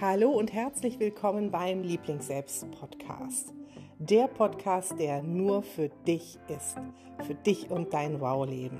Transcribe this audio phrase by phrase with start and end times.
[0.00, 3.52] Hallo und herzlich willkommen beim Lieblingsselbst-Podcast.
[3.98, 6.76] Der Podcast, der nur für dich ist,
[7.26, 8.78] für dich und dein Wow-Leben.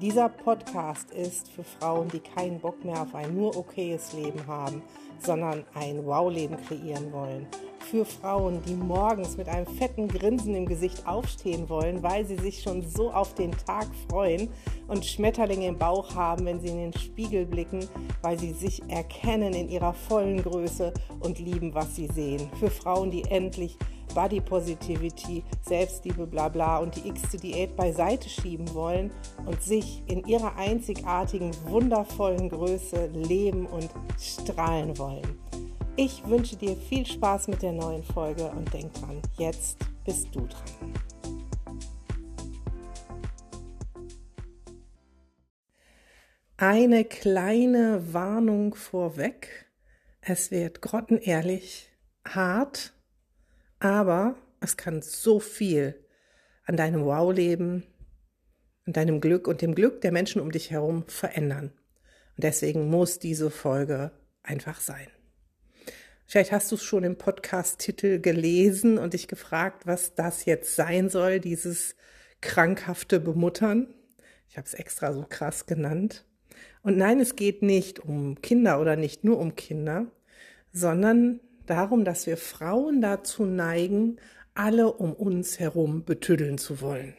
[0.00, 4.82] Dieser Podcast ist für Frauen, die keinen Bock mehr auf ein nur okayes Leben haben,
[5.18, 7.46] sondern ein Wow-Leben kreieren wollen
[7.86, 12.62] für Frauen, die morgens mit einem fetten Grinsen im Gesicht aufstehen wollen, weil sie sich
[12.62, 14.48] schon so auf den Tag freuen
[14.88, 17.88] und Schmetterlinge im Bauch haben, wenn sie in den Spiegel blicken,
[18.22, 22.50] weil sie sich erkennen in ihrer vollen Größe und lieben, was sie sehen.
[22.58, 23.78] Für Frauen, die endlich
[24.14, 29.10] Body Positivity, Selbstliebe, bla bla und die x-te Diät beiseite schieben wollen
[29.44, 35.38] und sich in ihrer einzigartigen, wundervollen Größe leben und strahlen wollen.
[35.96, 40.46] Ich wünsche dir viel Spaß mit der neuen Folge und denk dran, jetzt bist du
[40.46, 40.92] dran.
[46.58, 49.66] Eine kleine Warnung vorweg.
[50.22, 51.90] Es wird grottenehrlich,
[52.26, 52.95] hart,
[53.78, 56.04] aber es kann so viel
[56.64, 57.84] an deinem Wow-Leben,
[58.86, 61.72] an deinem Glück und dem Glück der Menschen um dich herum verändern.
[62.36, 64.10] Und deswegen muss diese Folge
[64.42, 65.08] einfach sein.
[66.28, 71.08] Vielleicht hast du es schon im Podcast-Titel gelesen und dich gefragt, was das jetzt sein
[71.08, 71.94] soll, dieses
[72.40, 73.94] krankhafte Bemuttern.
[74.48, 76.24] Ich habe es extra so krass genannt.
[76.82, 80.06] Und nein, es geht nicht um Kinder oder nicht nur um Kinder,
[80.72, 84.16] sondern darum, dass wir Frauen dazu neigen,
[84.54, 87.14] alle um uns herum betüddeln zu wollen.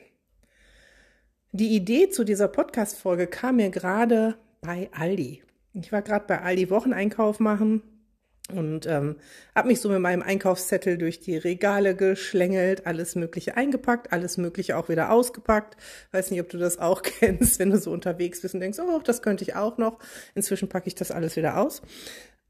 [1.52, 5.44] Die Idee zu dieser Podcast-Folge kam mir gerade bei Aldi.
[5.74, 7.82] Ich war gerade bei Aldi Wocheneinkauf machen
[8.54, 9.18] und ähm,
[9.56, 14.78] habe mich so mit meinem Einkaufszettel durch die Regale geschlängelt, alles Mögliche eingepackt, alles Mögliche
[14.78, 15.78] auch wieder ausgepackt.
[16.12, 19.00] Weiß nicht, ob du das auch kennst, wenn du so unterwegs bist und denkst, oh,
[19.04, 20.00] das könnte ich auch noch.
[20.34, 21.82] Inzwischen packe ich das alles wieder aus.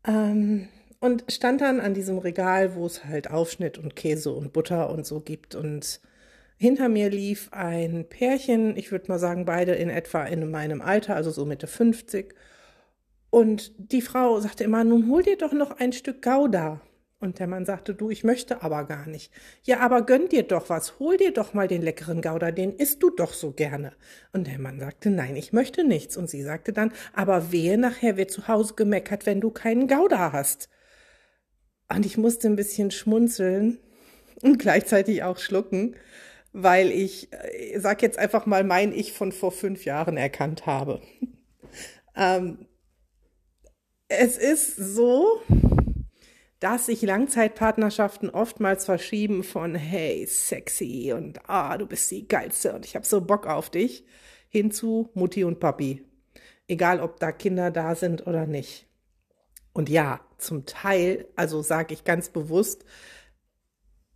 [0.06, 4.90] Ähm, und stand dann an diesem Regal, wo es halt Aufschnitt und Käse und Butter
[4.90, 5.56] und so gibt.
[5.56, 6.02] Und
[6.58, 11.16] hinter mir lief ein Pärchen, ich würde mal sagen, beide in etwa in meinem Alter,
[11.16, 12.34] also so Mitte 50
[13.30, 16.82] und die Frau sagte immer, nun hol dir doch noch ein Stück Gouda.
[17.20, 19.32] Und der Mann sagte, du, ich möchte aber gar nicht.
[19.64, 23.02] Ja, aber gönn dir doch was, hol dir doch mal den leckeren Gouda, den isst
[23.02, 23.94] du doch so gerne.
[24.34, 26.16] Und der Mann sagte, nein, ich möchte nichts.
[26.16, 30.32] Und sie sagte dann, aber wehe, nachher wird zu Hause gemeckert, wenn du keinen Gouda
[30.32, 30.70] hast.
[31.90, 33.80] Und ich musste ein bisschen schmunzeln
[34.42, 35.96] und gleichzeitig auch schlucken,
[36.54, 40.66] weil ich, ich äh, sag jetzt einfach mal, mein Ich von vor fünf Jahren erkannt
[40.66, 41.02] habe.
[42.16, 42.68] ähm,
[44.10, 45.42] es ist so,
[46.60, 52.86] dass sich Langzeitpartnerschaften oftmals verschieben von hey, sexy und ah, du bist die geilste und
[52.86, 54.06] ich habe so Bock auf dich
[54.50, 56.04] hin zu Mutti und Papi.
[56.68, 58.87] Egal, ob da Kinder da sind oder nicht.
[59.78, 62.84] Und ja, zum Teil, also sage ich ganz bewusst,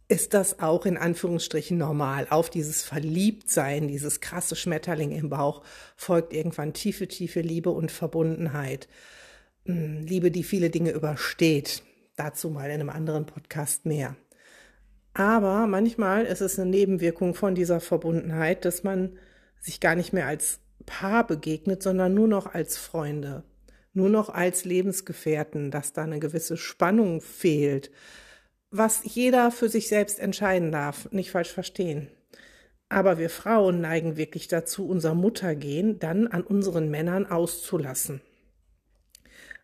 [0.07, 2.25] ist das auch in Anführungsstrichen normal.
[2.31, 5.61] Auf dieses Verliebtsein, dieses krasse Schmetterling im Bauch
[5.95, 8.87] folgt irgendwann tiefe, tiefe Liebe und Verbundenheit.
[9.67, 11.83] Hm, Liebe, die viele Dinge übersteht.
[12.15, 14.15] Dazu mal in einem anderen Podcast mehr.
[15.13, 19.15] Aber manchmal ist es eine Nebenwirkung von dieser Verbundenheit, dass man
[19.59, 23.43] sich gar nicht mehr als Paar begegnet, sondern nur noch als Freunde,
[23.93, 27.91] nur noch als Lebensgefährten, dass da eine gewisse Spannung fehlt,
[28.69, 32.07] was jeder für sich selbst entscheiden darf, nicht falsch verstehen.
[32.87, 38.21] Aber wir Frauen neigen wirklich dazu, unser Muttergehen dann an unseren Männern auszulassen.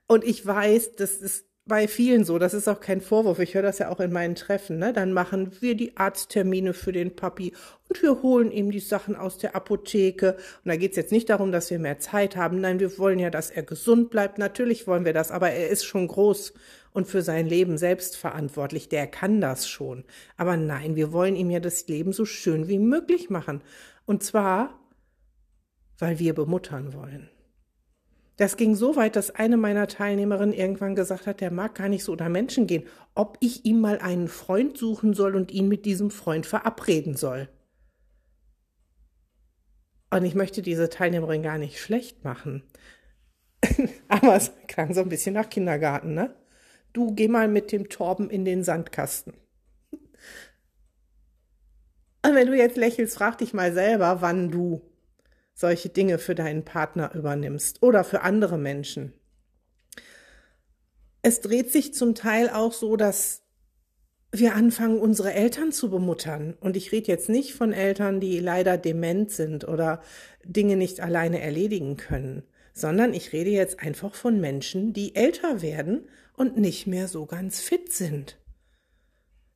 [0.08, 3.62] Und ich weiß, das ist bei vielen so, das ist auch kein Vorwurf, ich höre
[3.62, 4.94] das ja auch in meinen Treffen, ne?
[4.94, 7.54] Dann machen wir die Arzttermine für den Papi
[7.90, 10.34] und wir holen ihm die Sachen aus der Apotheke.
[10.64, 12.60] Und da geht's jetzt nicht darum, dass wir mehr Zeit haben.
[12.60, 14.38] Nein, wir wollen ja, dass er gesund bleibt.
[14.38, 16.54] Natürlich wollen wir das, aber er ist schon groß
[16.92, 18.90] und für sein Leben selbst verantwortlich.
[18.90, 20.04] Der kann das schon.
[20.36, 23.62] Aber nein, wir wollen ihm ja das Leben so schön wie möglich machen.
[24.06, 24.80] Und zwar,
[25.98, 27.30] weil wir bemuttern wollen.
[28.38, 32.04] Das ging so weit, dass eine meiner Teilnehmerinnen irgendwann gesagt hat, der mag gar nicht
[32.04, 32.84] so unter Menschen gehen,
[33.16, 37.50] ob ich ihm mal einen Freund suchen soll und ihn mit diesem Freund verabreden soll.
[40.12, 42.62] Und ich möchte diese Teilnehmerin gar nicht schlecht machen.
[44.08, 46.36] Aber es klang so ein bisschen nach Kindergarten, ne?
[46.94, 49.34] Du geh mal mit dem Torben in den Sandkasten.
[52.24, 54.82] Und wenn du jetzt lächelst, frag dich mal selber, wann du
[55.58, 59.12] solche Dinge für deinen Partner übernimmst oder für andere Menschen.
[61.24, 63.42] Es dreht sich zum Teil auch so, dass
[64.32, 66.56] wir anfangen, unsere Eltern zu bemuttern.
[66.60, 70.02] Und ich rede jetzt nicht von Eltern, die leider dement sind oder
[70.44, 72.44] Dinge nicht alleine erledigen können,
[72.74, 77.62] sondern ich rede jetzt einfach von Menschen, die älter werden und nicht mehr so ganz
[77.62, 78.38] fit sind.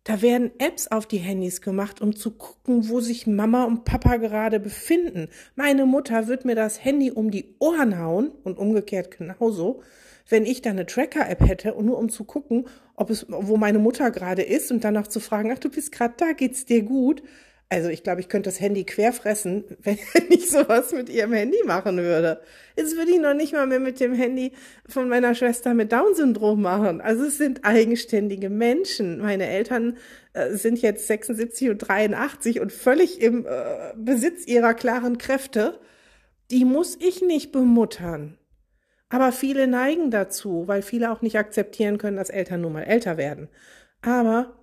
[0.03, 4.17] Da werden Apps auf die Handys gemacht, um zu gucken, wo sich Mama und Papa
[4.17, 5.29] gerade befinden.
[5.55, 9.83] Meine Mutter wird mir das Handy um die Ohren hauen und umgekehrt genauso,
[10.27, 12.65] wenn ich da eine Tracker-App hätte und nur um zu gucken,
[12.95, 16.15] ob es, wo meine Mutter gerade ist und danach zu fragen, ach, du bist gerade
[16.17, 17.21] da, geht's dir gut?
[17.71, 19.97] Also ich glaube, ich könnte das Handy querfressen, wenn
[20.27, 22.41] ich sowas mit ihrem Handy machen würde.
[22.75, 24.51] Jetzt würde ich noch nicht mal mehr mit dem Handy
[24.89, 26.99] von meiner Schwester mit Down-Syndrom machen.
[26.99, 29.19] Also es sind eigenständige Menschen.
[29.19, 29.97] Meine Eltern
[30.33, 35.79] äh, sind jetzt 76 und 83 und völlig im äh, Besitz ihrer klaren Kräfte.
[36.51, 38.37] Die muss ich nicht bemuttern.
[39.07, 43.15] Aber viele neigen dazu, weil viele auch nicht akzeptieren können, dass Eltern nun mal älter
[43.15, 43.47] werden.
[44.01, 44.60] Aber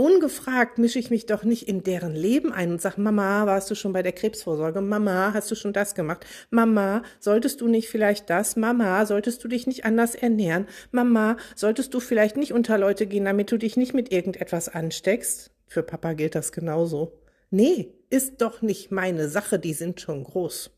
[0.00, 3.74] ungefragt mische ich mich doch nicht in deren Leben ein und sage, Mama, warst du
[3.74, 4.80] schon bei der Krebsvorsorge?
[4.80, 6.24] Mama, hast du schon das gemacht?
[6.48, 8.56] Mama, solltest du nicht vielleicht das?
[8.56, 10.66] Mama, solltest du dich nicht anders ernähren?
[10.90, 15.50] Mama, solltest du vielleicht nicht unter Leute gehen, damit du dich nicht mit irgendetwas ansteckst?
[15.66, 17.20] Für Papa gilt das genauso.
[17.50, 20.70] Nee, ist doch nicht meine Sache, die sind schon groß.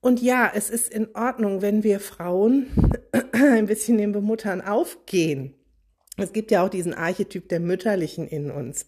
[0.00, 2.66] Und ja, es ist in Ordnung, wenn wir Frauen
[3.32, 5.54] ein bisschen den Bemuttern aufgehen.
[6.16, 8.86] Es gibt ja auch diesen Archetyp der Mütterlichen in uns.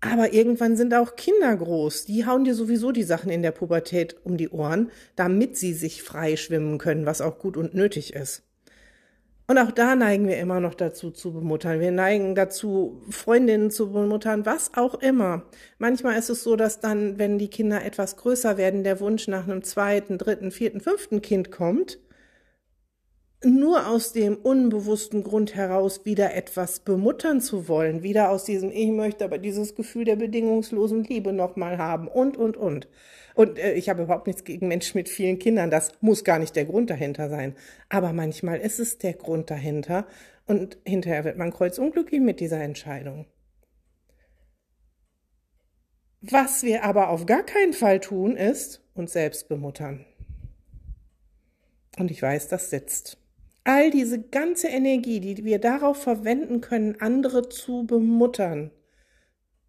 [0.00, 2.04] Aber irgendwann sind auch Kinder groß.
[2.04, 6.02] Die hauen dir sowieso die Sachen in der Pubertät um die Ohren, damit sie sich
[6.02, 8.42] frei schwimmen können, was auch gut und nötig ist.
[9.46, 11.80] Und auch da neigen wir immer noch dazu zu bemuttern.
[11.80, 15.42] Wir neigen dazu, Freundinnen zu bemuttern, was auch immer.
[15.78, 19.44] Manchmal ist es so, dass dann, wenn die Kinder etwas größer werden, der Wunsch nach
[19.44, 21.98] einem zweiten, dritten, vierten, fünften Kind kommt
[23.44, 28.90] nur aus dem unbewussten Grund heraus wieder etwas bemuttern zu wollen, wieder aus diesem ich
[28.90, 32.88] möchte aber dieses Gefühl der bedingungslosen Liebe nochmal haben und, und, und.
[33.34, 36.56] Und äh, ich habe überhaupt nichts gegen Menschen mit vielen Kindern, das muss gar nicht
[36.56, 37.54] der Grund dahinter sein.
[37.88, 40.06] Aber manchmal ist es der Grund dahinter
[40.46, 43.26] und hinterher wird man kreuzunglücklich mit dieser Entscheidung.
[46.20, 50.06] Was wir aber auf gar keinen Fall tun, ist uns selbst bemuttern.
[51.98, 53.18] Und ich weiß, das sitzt
[53.64, 58.70] all diese ganze Energie, die wir darauf verwenden können, andere zu bemuttern,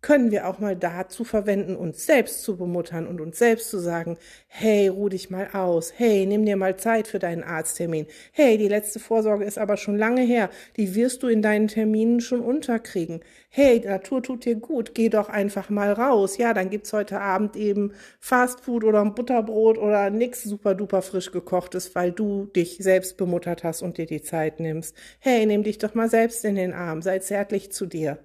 [0.05, 4.19] können wir auch mal dazu verwenden, uns selbst zu bemuttern und uns selbst zu sagen,
[4.45, 8.67] hey, ruh dich mal aus, hey, nimm dir mal Zeit für deinen Arzttermin, hey, die
[8.67, 13.21] letzte Vorsorge ist aber schon lange her, die wirst du in deinen Terminen schon unterkriegen,
[13.49, 17.55] hey, Natur tut dir gut, geh doch einfach mal raus, ja, dann gibt's heute Abend
[17.55, 23.17] eben Fastfood oder ein Butterbrot oder nix super duper frisch gekochtes, weil du dich selbst
[23.17, 24.95] bemuttert hast und dir die Zeit nimmst.
[25.17, 28.19] Hey, nimm dich doch mal selbst in den Arm, sei zärtlich zu dir.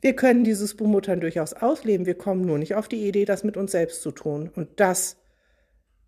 [0.00, 3.56] Wir können dieses Bemuttern durchaus ausleben, wir kommen nur nicht auf die Idee, das mit
[3.56, 4.50] uns selbst zu tun.
[4.54, 5.16] Und das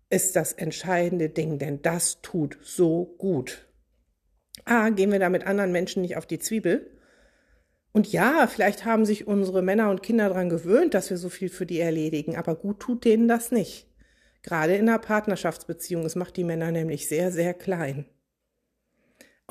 [0.09, 3.67] ist das entscheidende Ding, denn das tut so gut.
[4.65, 6.97] A, gehen wir da mit anderen Menschen nicht auf die Zwiebel.
[7.93, 11.49] Und ja, vielleicht haben sich unsere Männer und Kinder daran gewöhnt, dass wir so viel
[11.49, 13.87] für die erledigen, aber gut tut denen das nicht.
[14.43, 18.05] Gerade in einer Partnerschaftsbeziehung, es macht die Männer nämlich sehr, sehr klein.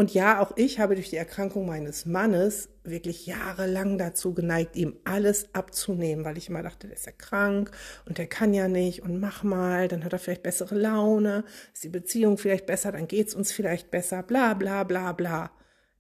[0.01, 4.97] Und ja, auch ich habe durch die Erkrankung meines Mannes wirklich jahrelang dazu geneigt, ihm
[5.05, 7.71] alles abzunehmen, weil ich immer dachte, der ist ja krank
[8.07, 11.45] und der kann ja nicht und mach mal, dann hat er vielleicht bessere Laune,
[11.75, 15.51] ist die Beziehung vielleicht besser, dann geht's uns vielleicht besser, bla bla bla bla.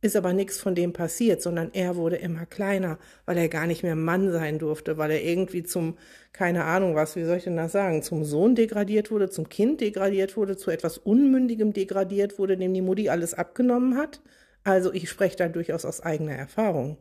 [0.02, 3.82] Ist aber nichts von dem passiert, sondern er wurde immer kleiner, weil er gar nicht
[3.82, 5.98] mehr Mann sein durfte, weil er irgendwie zum,
[6.32, 9.82] keine Ahnung was, wie soll ich denn das sagen, zum Sohn degradiert wurde, zum Kind
[9.82, 14.22] degradiert wurde, zu etwas Unmündigem degradiert wurde, dem die Mutti alles abgenommen hat.
[14.64, 16.96] Also ich spreche da durchaus aus eigener Erfahrung.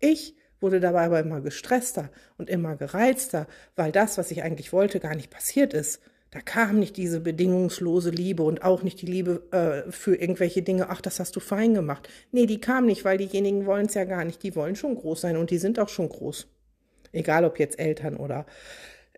[0.00, 3.46] Ich wurde dabei aber immer gestresster und immer gereizter,
[3.76, 6.00] weil das, was ich eigentlich wollte, gar nicht passiert ist.
[6.30, 10.90] Da kam nicht diese bedingungslose Liebe und auch nicht die Liebe äh, für irgendwelche Dinge,
[10.90, 12.08] ach, das hast du fein gemacht.
[12.32, 14.42] Nee, die kam nicht, weil diejenigen wollen es ja gar nicht.
[14.42, 16.46] Die wollen schon groß sein und die sind auch schon groß.
[17.12, 18.44] Egal ob jetzt Eltern oder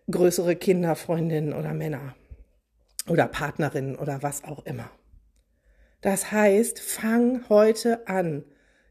[0.09, 2.15] größere Kinder, Freundinnen oder Männer
[3.09, 4.89] oder Partnerinnen oder was auch immer.
[5.99, 8.43] Das heißt, fang heute an,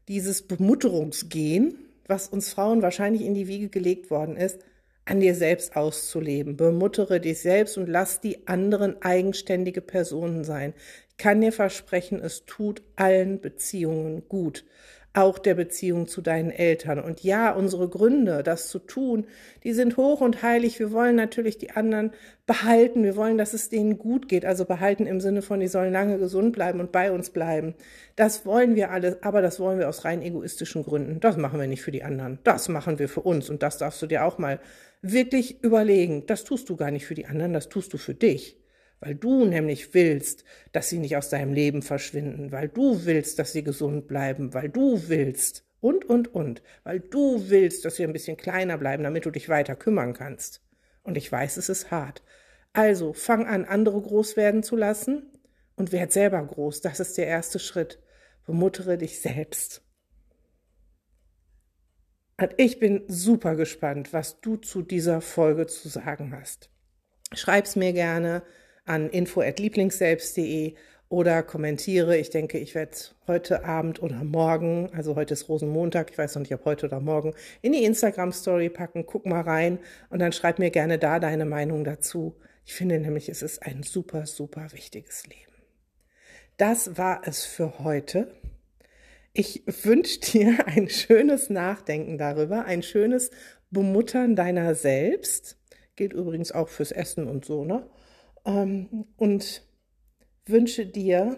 [0.07, 1.75] dieses Bemutterungsgehen,
[2.07, 4.59] was uns Frauen wahrscheinlich in die Wiege gelegt worden ist,
[5.05, 6.57] an dir selbst auszuleben.
[6.57, 10.73] Bemuttere dich selbst und lass die anderen eigenständige Personen sein.
[11.09, 14.65] Ich kann dir versprechen, es tut allen Beziehungen gut.
[15.13, 16.99] Auch der Beziehung zu deinen Eltern.
[16.99, 19.25] Und ja, unsere Gründe, das zu tun,
[19.63, 20.79] die sind hoch und heilig.
[20.79, 22.11] Wir wollen natürlich die anderen
[22.45, 23.03] behalten.
[23.03, 24.45] Wir wollen, dass es denen gut geht.
[24.45, 27.75] Also behalten im Sinne von, die sollen lange gesund bleiben und bei uns bleiben.
[28.15, 31.19] Das wollen wir alles, aber das wollen wir aus rein egoistischen Gründen.
[31.19, 32.39] Das machen wir nicht für die anderen.
[32.43, 33.49] Das machen wir für uns.
[33.49, 34.59] Und das darfst du dir auch mal
[35.01, 36.25] wirklich überlegen.
[36.25, 38.60] Das tust du gar nicht für die anderen, das tust du für dich
[39.01, 43.51] weil du nämlich willst, dass sie nicht aus deinem Leben verschwinden, weil du willst, dass
[43.51, 48.13] sie gesund bleiben, weil du willst und, und, und, weil du willst, dass sie ein
[48.13, 50.61] bisschen kleiner bleiben, damit du dich weiter kümmern kannst.
[51.03, 52.21] Und ich weiß, es ist hart.
[52.73, 55.31] Also fang an, andere groß werden zu lassen
[55.75, 56.81] und werd selber groß.
[56.81, 57.99] Das ist der erste Schritt.
[58.45, 59.83] Bemuttere dich selbst.
[62.39, 66.69] Und ich bin super gespannt, was du zu dieser Folge zu sagen hast.
[67.33, 68.43] Schreib's mir gerne
[68.85, 70.75] an info@lieblingsselbst.de
[71.11, 72.17] oder kommentiere.
[72.17, 72.95] Ich denke, ich werde
[73.27, 77.01] heute Abend oder morgen, also heute ist Rosenmontag, ich weiß noch nicht, ob heute oder
[77.01, 79.05] morgen, in die Instagram Story packen.
[79.05, 82.35] Guck mal rein und dann schreib mir gerne da deine Meinung dazu.
[82.65, 85.51] Ich finde nämlich, es ist ein super, super wichtiges Leben.
[86.57, 88.31] Das war es für heute.
[89.33, 93.31] Ich wünsche dir ein schönes Nachdenken darüber, ein schönes
[93.69, 95.57] Bemuttern deiner selbst.
[95.97, 97.85] Gilt übrigens auch fürs Essen und so, ne?
[98.45, 99.63] Ähm, und
[100.45, 101.37] wünsche dir,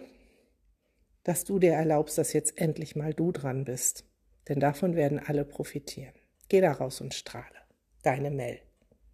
[1.22, 4.04] dass du dir erlaubst, dass jetzt endlich mal du dran bist.
[4.48, 6.14] Denn davon werden alle profitieren.
[6.48, 7.56] Geh da raus und strahle.
[8.02, 8.60] Deine Mel.